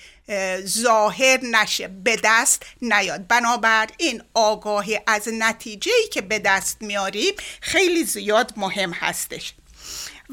[0.65, 3.27] ظاهر نشه به دست نیاد.
[3.27, 9.53] بنابراین آگاهی از نتیجه ای که به دست میاریم خیلی زیاد مهم هستش.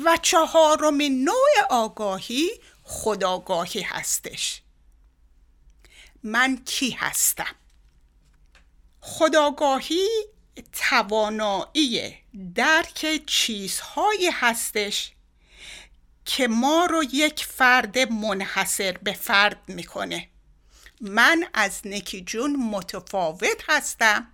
[0.04, 2.50] و چهارمین نوع آگاهی
[2.82, 4.62] خداگاهی هستش.
[6.22, 7.54] من کی هستم؟
[9.00, 10.08] خداگاهی
[10.72, 12.14] توانایی
[12.54, 15.12] درک چیزهایی هستش
[16.28, 20.28] که ما رو یک فرد منحصر به فرد می‌کنه.
[21.00, 24.28] من از نکی جون متفاوت هستم.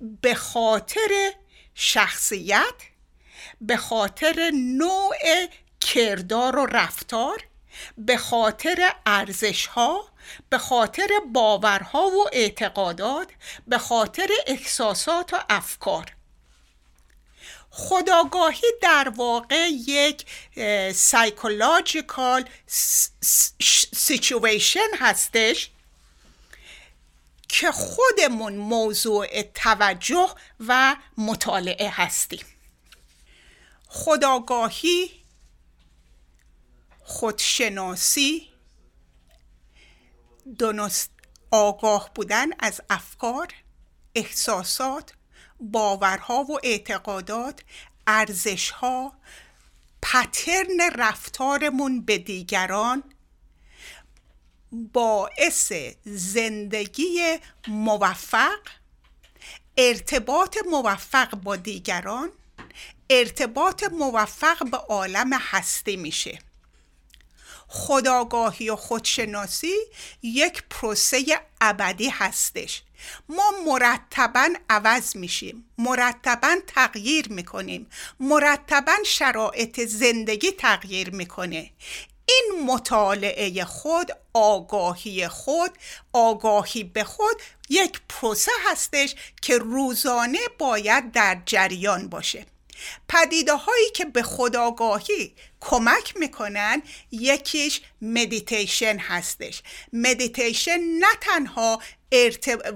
[0.00, 1.32] به خاطر
[1.74, 2.74] شخصیت
[3.60, 5.46] به خاطر نوع
[5.80, 7.42] کردار و رفتار
[7.98, 10.08] به خاطر ارزش ها
[10.48, 13.28] به خاطر باورها و اعتقادات
[13.66, 16.15] به خاطر احساسات و افکار.
[17.78, 20.26] خودآگاهی در واقع یک
[20.94, 22.48] psychological
[23.94, 25.70] situation هستش
[27.48, 32.44] که خودمون موضوع توجه و مطالعه هستیم.
[33.88, 35.10] خداگاهی
[37.00, 38.48] خودشناسی
[40.58, 41.10] دونست
[41.50, 43.48] آگاه بودن از افکار
[44.14, 45.15] احساسات
[45.60, 47.60] باورها و اعتقادات
[48.06, 49.12] ارزشها
[50.02, 53.02] پترن رفتارمون به دیگران
[54.92, 55.72] باعث
[56.04, 57.38] زندگی
[57.68, 58.58] موفق
[59.76, 62.30] ارتباط موفق با دیگران
[63.10, 66.38] ارتباط موفق به عالم هستی میشه.
[67.68, 69.74] خداگاهی و خودشناسی
[70.22, 71.24] یک پروسه
[71.60, 72.82] ابدی هستش.
[73.28, 77.86] ما مرتبا عوض میشیم مرتبا تغییر می‌کنیم
[78.20, 81.70] مرتبا شرایط زندگی تغییر می‌کنه.
[82.28, 85.70] این مطالعه خود آگاهی خود
[86.12, 87.36] آگاهی به خود
[87.68, 92.46] یک پروسه هستش که روزانه باید در جریان باشه.
[93.08, 99.62] پدیده هایی که به خودآگاهی کمک می‌کنن یکیش مدیتیشن هستش.
[99.92, 101.82] مدیتیشن نه تنها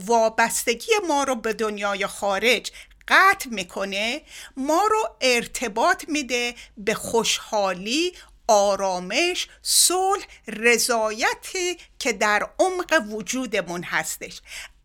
[0.06, 2.70] وابستگی ما رو به دنیای خارج
[3.08, 4.22] قطع می‌کنه
[4.56, 8.12] ما رو ارتباط میده به خوشحالی
[8.48, 14.40] آرامش صلح رضایتی که در عمق وجودمون هستش.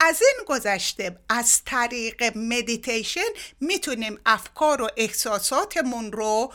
[0.08, 3.22] از این گذشته از طریق مدیتیشن
[3.60, 6.54] می‌تونیم افکار و احساساتمون رو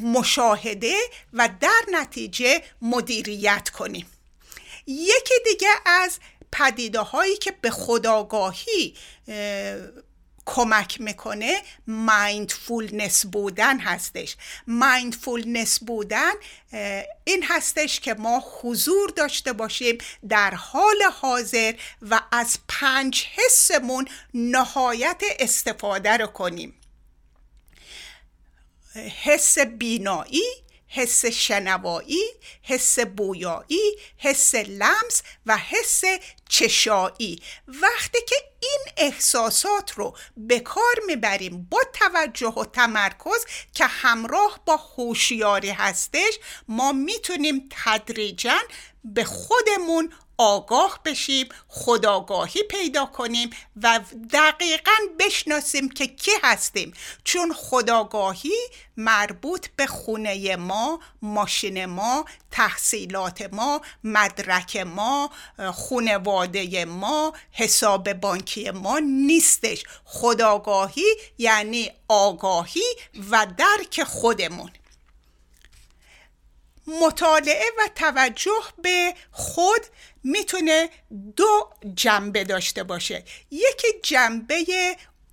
[0.00, 0.94] مشاهده
[1.32, 4.06] و در نتیجه مدیریت کنیم.
[4.86, 6.18] یکی دیگه از
[6.52, 8.94] پدیده هایی که به خداگاهی
[10.46, 14.36] کمک می‌کنه mindfulness بودن هستش.
[14.66, 16.32] mindfulness بودن
[17.24, 25.22] این هستش که ما حضور داشته باشیم در حال حاضر و از پنج حسمون نهایت
[25.38, 26.74] استفاده رو کنیم.
[29.22, 30.61] حس بینایی
[30.94, 32.22] حس شنوایی
[32.62, 36.02] حس بویایی حس لمس و حس
[36.48, 37.42] چشایی.
[37.68, 44.76] وقتی که این احساسات رو به کار می‌بریم با توجه و تمرکز که همراه با
[44.76, 46.38] هوشیاری هستش
[46.68, 48.58] ما می‌تونیم تدریجا
[49.04, 50.12] به خودمون
[50.42, 53.50] آگاه بشیم خداگاهی پیدا کنیم
[53.82, 54.00] و
[54.32, 56.92] دقیقا بشناسیم که کی هستیم.
[57.24, 58.56] چون خداگاهی
[58.96, 65.30] مربوط به خونه ما ماشین ما تحصیلات ما مدرک ما
[65.72, 69.84] خونواده ما حساب بانکی ما نیستش.
[70.04, 72.96] خداگاهی یعنی آگاهی
[73.30, 74.70] و درک خودمون.
[76.86, 79.80] مطالعه و توجه به خود
[80.24, 80.90] می‌تونه
[81.36, 83.24] دو جنبه داشته باشه.
[83.50, 84.64] یکی جنبه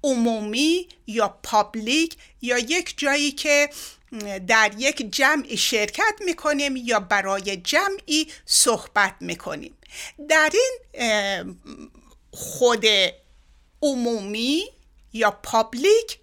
[0.03, 3.69] عمومی یا پابلیک یا یک جایی که
[4.47, 9.77] در یک جمعی شرکت می‌کنیم یا برای جمعی صحبت می‌کنیم.
[10.29, 10.79] در این
[12.31, 12.85] خود
[13.81, 14.63] عمومی
[15.13, 16.19] یا پابلیک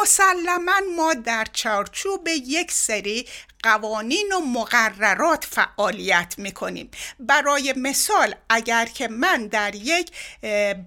[0.00, 3.26] مسلما ما در چارچوب یک سری
[3.62, 6.90] قوانین و مقررات فعالیت می‌کنیم.
[7.20, 10.12] برای مثال اگر که من در یک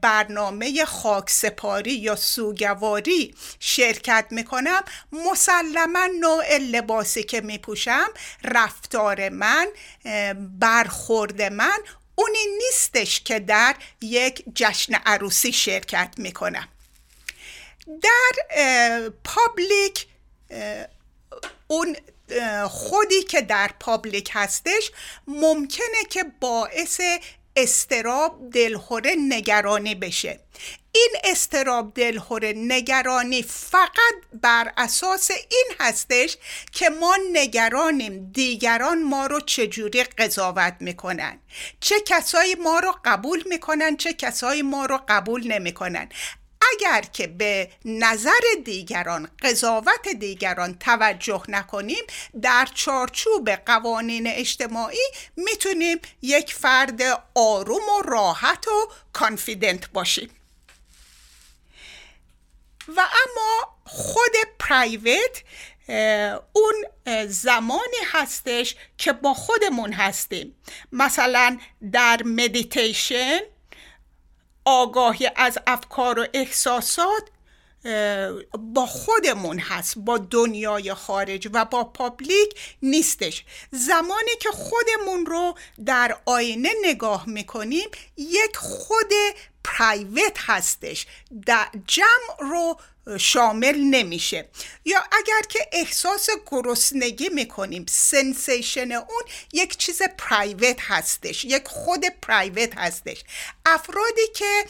[0.02, 8.08] برنامه خاکسپاری یا سوگواری شرکت می‌کنم مسلما نوع لباسی که میپوشم
[8.44, 9.68] رفتار من
[10.60, 11.80] برخورد من
[12.16, 16.68] اونی نیستش که در یک جشن عروسی شرکت می‌کنم.
[17.88, 20.08] در public
[21.68, 21.96] اون
[22.68, 24.92] خودی که در public هستش
[25.28, 27.02] ممکنه که باعث
[27.56, 30.40] اضطراب دلهره نگرانی بشه.
[30.92, 36.38] این استراب دلخوره نگرانی فقط بر اساس این هستش
[36.72, 41.40] که ما نگرانیم دیگران ما رو چجوری قضاوت می‌کنن.
[41.80, 46.10] چه کسایی ما رو قبول می‌کنن چه کسایی ما رو قبول نمی‌کنن.
[46.72, 52.04] اگر که به نظر دیگران قضاوت دیگران توجه نکنیم
[52.42, 57.02] در چارچوب قوانین اجتماعی می‌تونیم یک فرد
[57.36, 60.30] آروم و راحت و confident باشیم.
[62.88, 65.44] و اما خود private
[66.54, 66.86] اون
[67.28, 70.56] زمانی هستش که با خودمون هستیم.
[70.92, 71.60] مثلا
[71.92, 73.40] در مدیتیشن
[74.66, 77.24] آگاهی از افکار و احساسات
[78.58, 83.46] با خودمون هست با دنیای خارج و با public نیستش.
[83.72, 85.56] زمانی که خودمون رو
[85.86, 89.14] در آینه نگاه می‌کنیم یک خود
[89.64, 91.06] private هستش.
[91.46, 92.78] در جمع رو
[93.20, 94.50] شامل نمیشه.
[94.86, 99.24] یا اگر که احساس گرسنگی می‌کنیم sensation اون
[99.54, 103.24] یک چیز private هستش یک خود private هستش.
[103.66, 104.66] افرادی که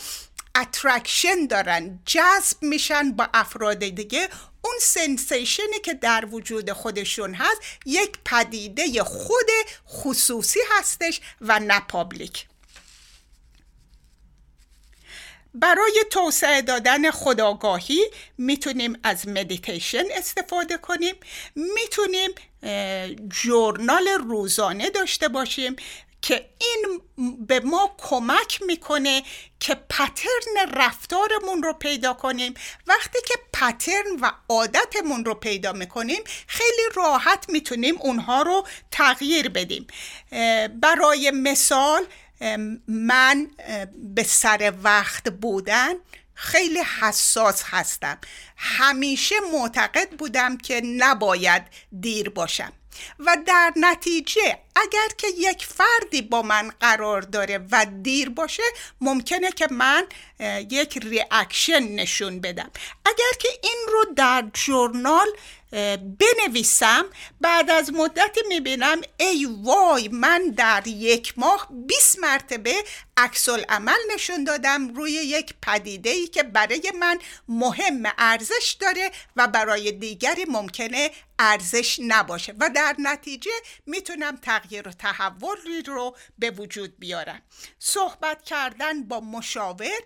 [0.55, 4.29] attraction دارن جذب میشن با افراد دیگه
[4.61, 9.49] اون sensation ی که در وجود خودشون هست یک پدیده خود
[9.89, 12.45] خصوصی هستش و نه public
[15.53, 18.01] برای توسعه دادن خودآگاهی
[18.37, 21.15] می‌تونیم از مدیتیشن استفاده کنیم
[21.55, 22.29] می‌تونیم
[23.29, 25.75] journal روزانه داشته باشیم
[26.21, 27.01] که این
[27.47, 29.23] به ما کمک می‌کنه
[29.59, 32.53] که pattern رفتارمون رو پیدا کنیم.
[32.87, 39.87] وقتی که پترن و عادتمون رو پیدا می‌کنیم خیلی راحت می‌تونیم اونها رو تغییر بدیم.
[40.81, 42.05] برای مثال
[42.87, 43.47] من
[43.95, 45.93] به سر وقت بودن
[46.33, 48.17] خیلی حساس هستم.
[48.57, 51.63] همیشه معتقد بودم که نباید
[51.99, 52.73] دیر باشم.
[53.19, 58.63] و در نتیجه اگر که یک فردی با من قرار داره و دیر باشه
[59.01, 60.05] ممکنه که من
[60.69, 62.71] یک ریاکشن نشون بدم.
[63.05, 65.27] اگر که این رو در جورنال
[65.71, 67.05] بنویسم
[67.41, 72.73] بعد از مدتی می‌بینم ای وای من در یک ماه 20 مرتبه
[73.17, 79.47] عکس عمل نشون دادم روی یک پدیده ای که برای من مهم ارزش داره و
[79.47, 81.11] برای دیگری ممکنه
[81.43, 83.51] ارزش نباشه و در نتیجه
[83.85, 87.41] می‌تونم تغییر و تحولی رو به وجود بیارم.
[87.79, 89.99] صحبت کردن با مشاور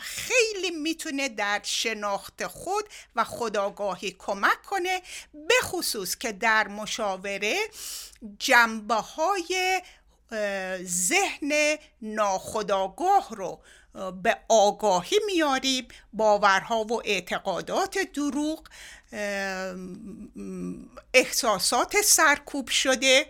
[0.00, 2.84] خیلی می‌تونه در شناخت خود
[3.16, 7.56] و خداگاهی کمک کنه به خصوص که در مشاوره
[8.38, 9.82] جنبه های
[10.84, 13.60] ذهن ناخداگاه رو
[14.22, 18.68] به آگاهی میاریم باورها و اعتقادات دروغ
[21.14, 23.26] احساسات سرکوب شده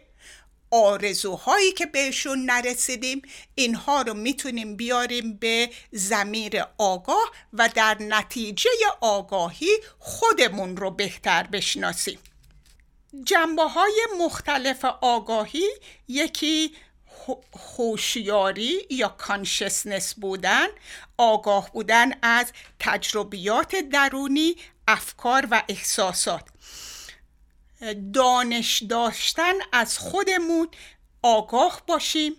[0.71, 3.23] آرزوهایی که بهشون نرسیدیم
[3.55, 8.71] اینها رو می‌تونیم بیاریم به زمیر آگاه و در نتیجه
[9.01, 12.19] آگاهی خودمون رو بهتر بشناسیم.
[13.25, 15.69] جنبه های مختلف آگاهی
[16.09, 16.73] یکی
[17.77, 20.67] هوشیاری یا کانشسنس بودن
[21.19, 24.57] آگاه بودن از تجربیات درونی
[24.89, 26.49] افکار و احساسات.
[28.13, 30.69] دانش داشتن از خودمون
[31.23, 32.37] آگاه باشیم.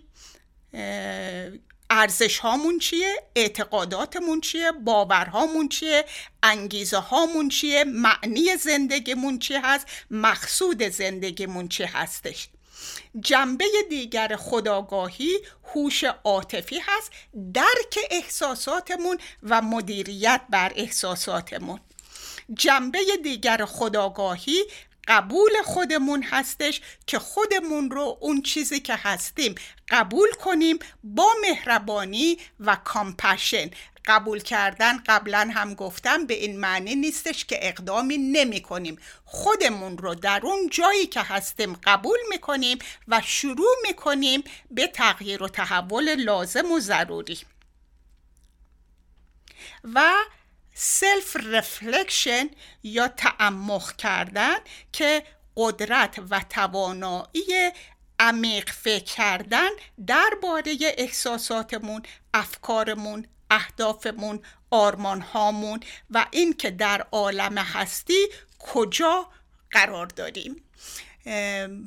[1.90, 6.04] ارزش هامون چیه؟ اعتقاداتمون چیه؟ باورهامون چیه؟
[6.42, 12.48] انگیزه هامون چیه؟ معنی زندگیمون چیه هست؟ مقصود زندگیمون چی هستش؟
[13.20, 15.38] جنبه دیگر خداگاهی
[15.74, 17.10] هوش عاطفی هست
[17.54, 21.80] درک احساساتمون و مدیریت بر احساساتمون.
[22.54, 24.64] جنبه دیگر خداگاهی
[25.08, 29.54] قبول خودمون هستش که خودمون رو اون چیزی که هستیم
[29.90, 33.70] قبول کنیم با مهربانی و کامپشن.
[34.06, 38.98] قبول کردن قبلا هم گفتم به این معنی نیستش که اقدامی نمی کنیم.
[39.24, 42.78] خودمون رو در اون جایی که هستیم قبول می کنیم
[43.08, 47.38] و شروع می کنیم به تغییر و تحول لازم و ضروری.
[49.94, 50.14] و
[50.74, 52.50] self reflection
[52.82, 54.56] یا تعمق کردن
[54.92, 55.22] که
[55.56, 57.70] قدرت و توانایی
[58.18, 59.68] عمیق فکر کردن
[60.06, 62.02] درباره احساساتمون
[62.34, 69.28] افکارمون اهدافمون آرمانهامون و اینکه در عالم هستی کجا
[69.70, 70.63] قرار داریم.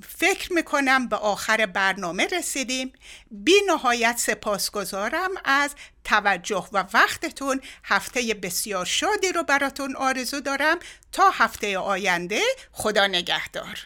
[0.08, 2.94] فکر می‌کنم به آخر برنامه رسیدیم.
[3.32, 7.62] بی نهایت سپاسگزارم از توجه و وقتتون.
[7.84, 10.80] هفته بسیار شادی رو براتون آرزو دارم.
[11.12, 13.80] تا هفته آینده خدا نگهدار.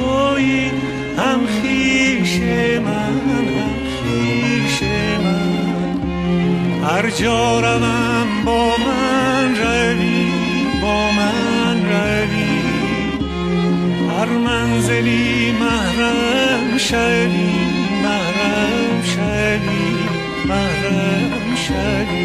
[0.00, 0.70] توی
[1.18, 2.38] هم خیش
[2.84, 3.20] من
[3.56, 4.82] هم خیش
[5.24, 6.00] من
[6.84, 10.26] هر جا روم با من روی
[10.82, 12.60] با من روی
[14.10, 17.50] هر منزلی محرم شوی
[18.02, 19.80] محرم شوی
[20.48, 22.19] محرم شوی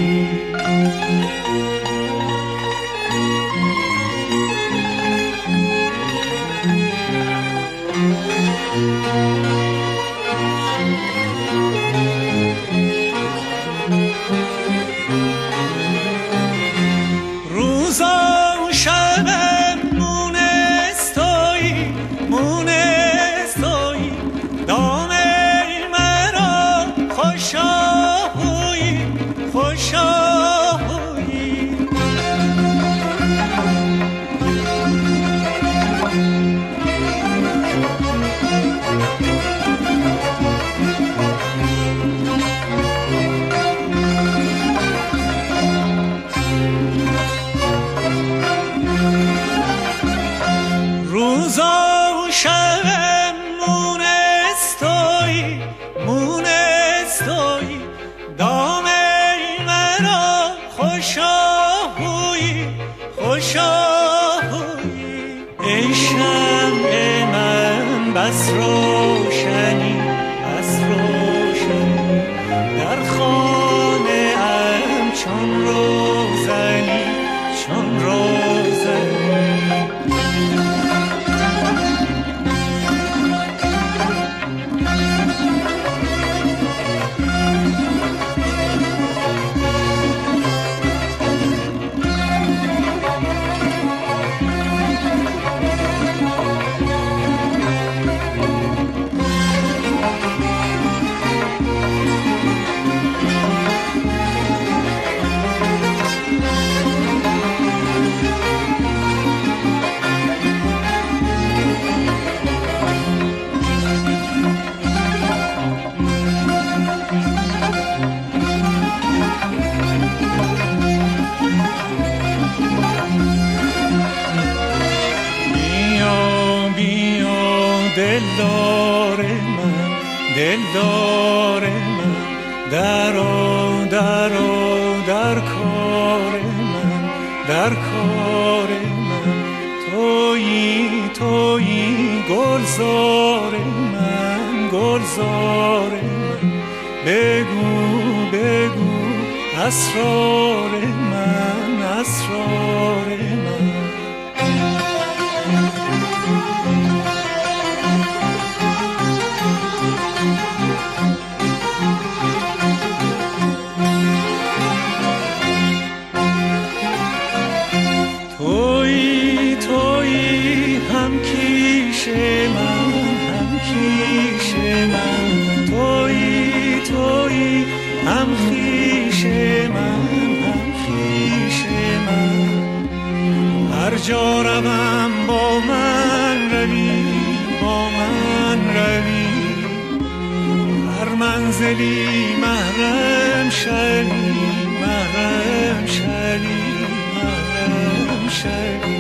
[198.46, 198.95] shirt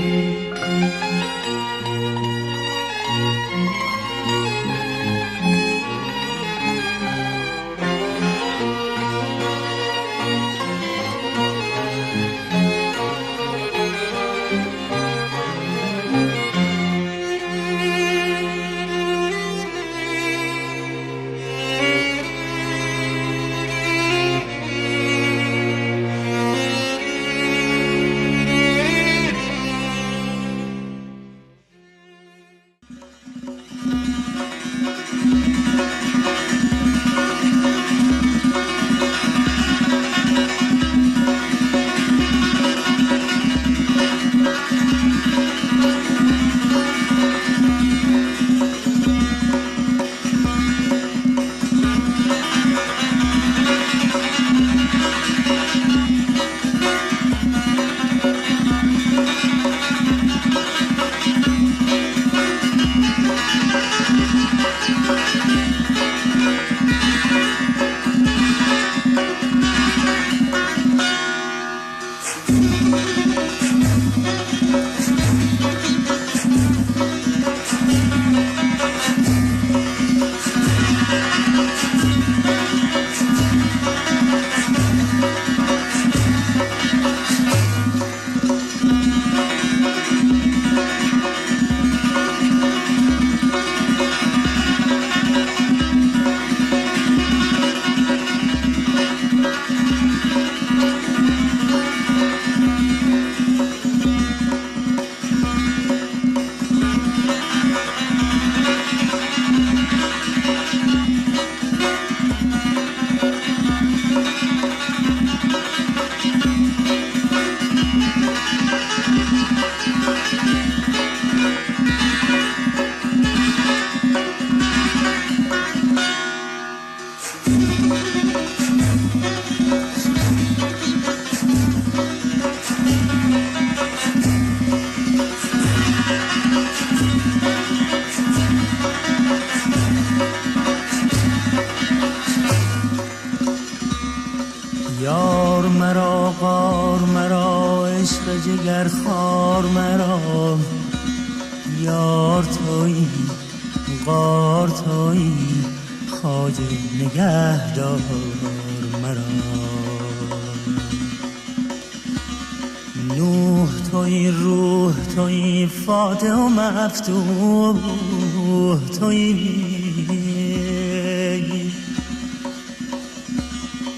[166.75, 169.35] فاتح و توی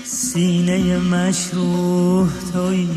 [0.06, 2.88] سینه مشروح توی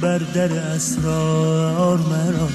[0.00, 2.48] بر در اسرار مرا.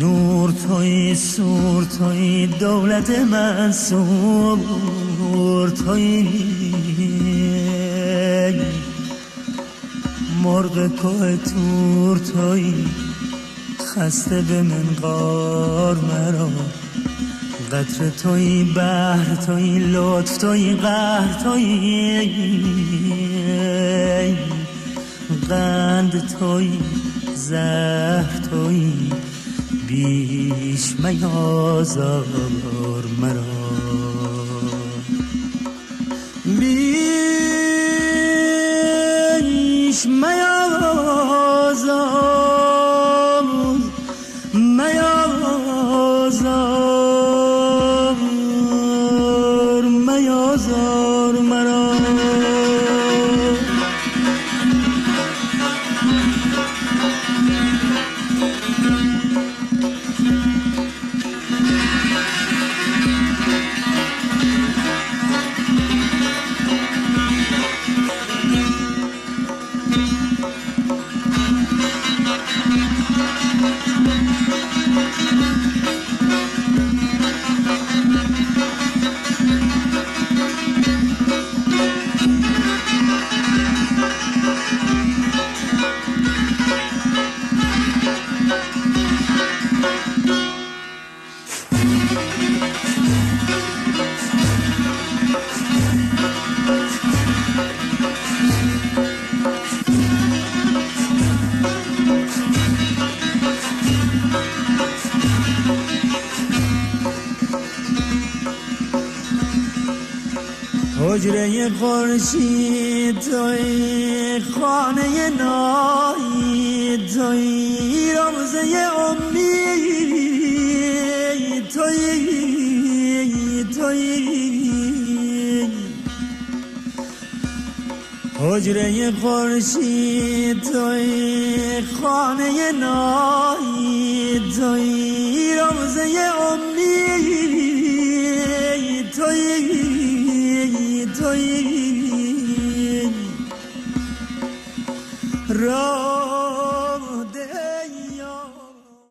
[0.00, 4.58] نور توی سور توی دولت منصور
[5.70, 6.28] توی
[10.42, 12.74] مرغ کوه تور توی
[13.96, 16.48] خسته به منقار مرا.
[17.72, 22.28] قطر توی بحر توی لطف توی قهر توی
[25.48, 26.70] قند توی
[27.34, 28.92] زهر توی
[29.88, 32.24] بیش میازار
[33.20, 33.53] مرا.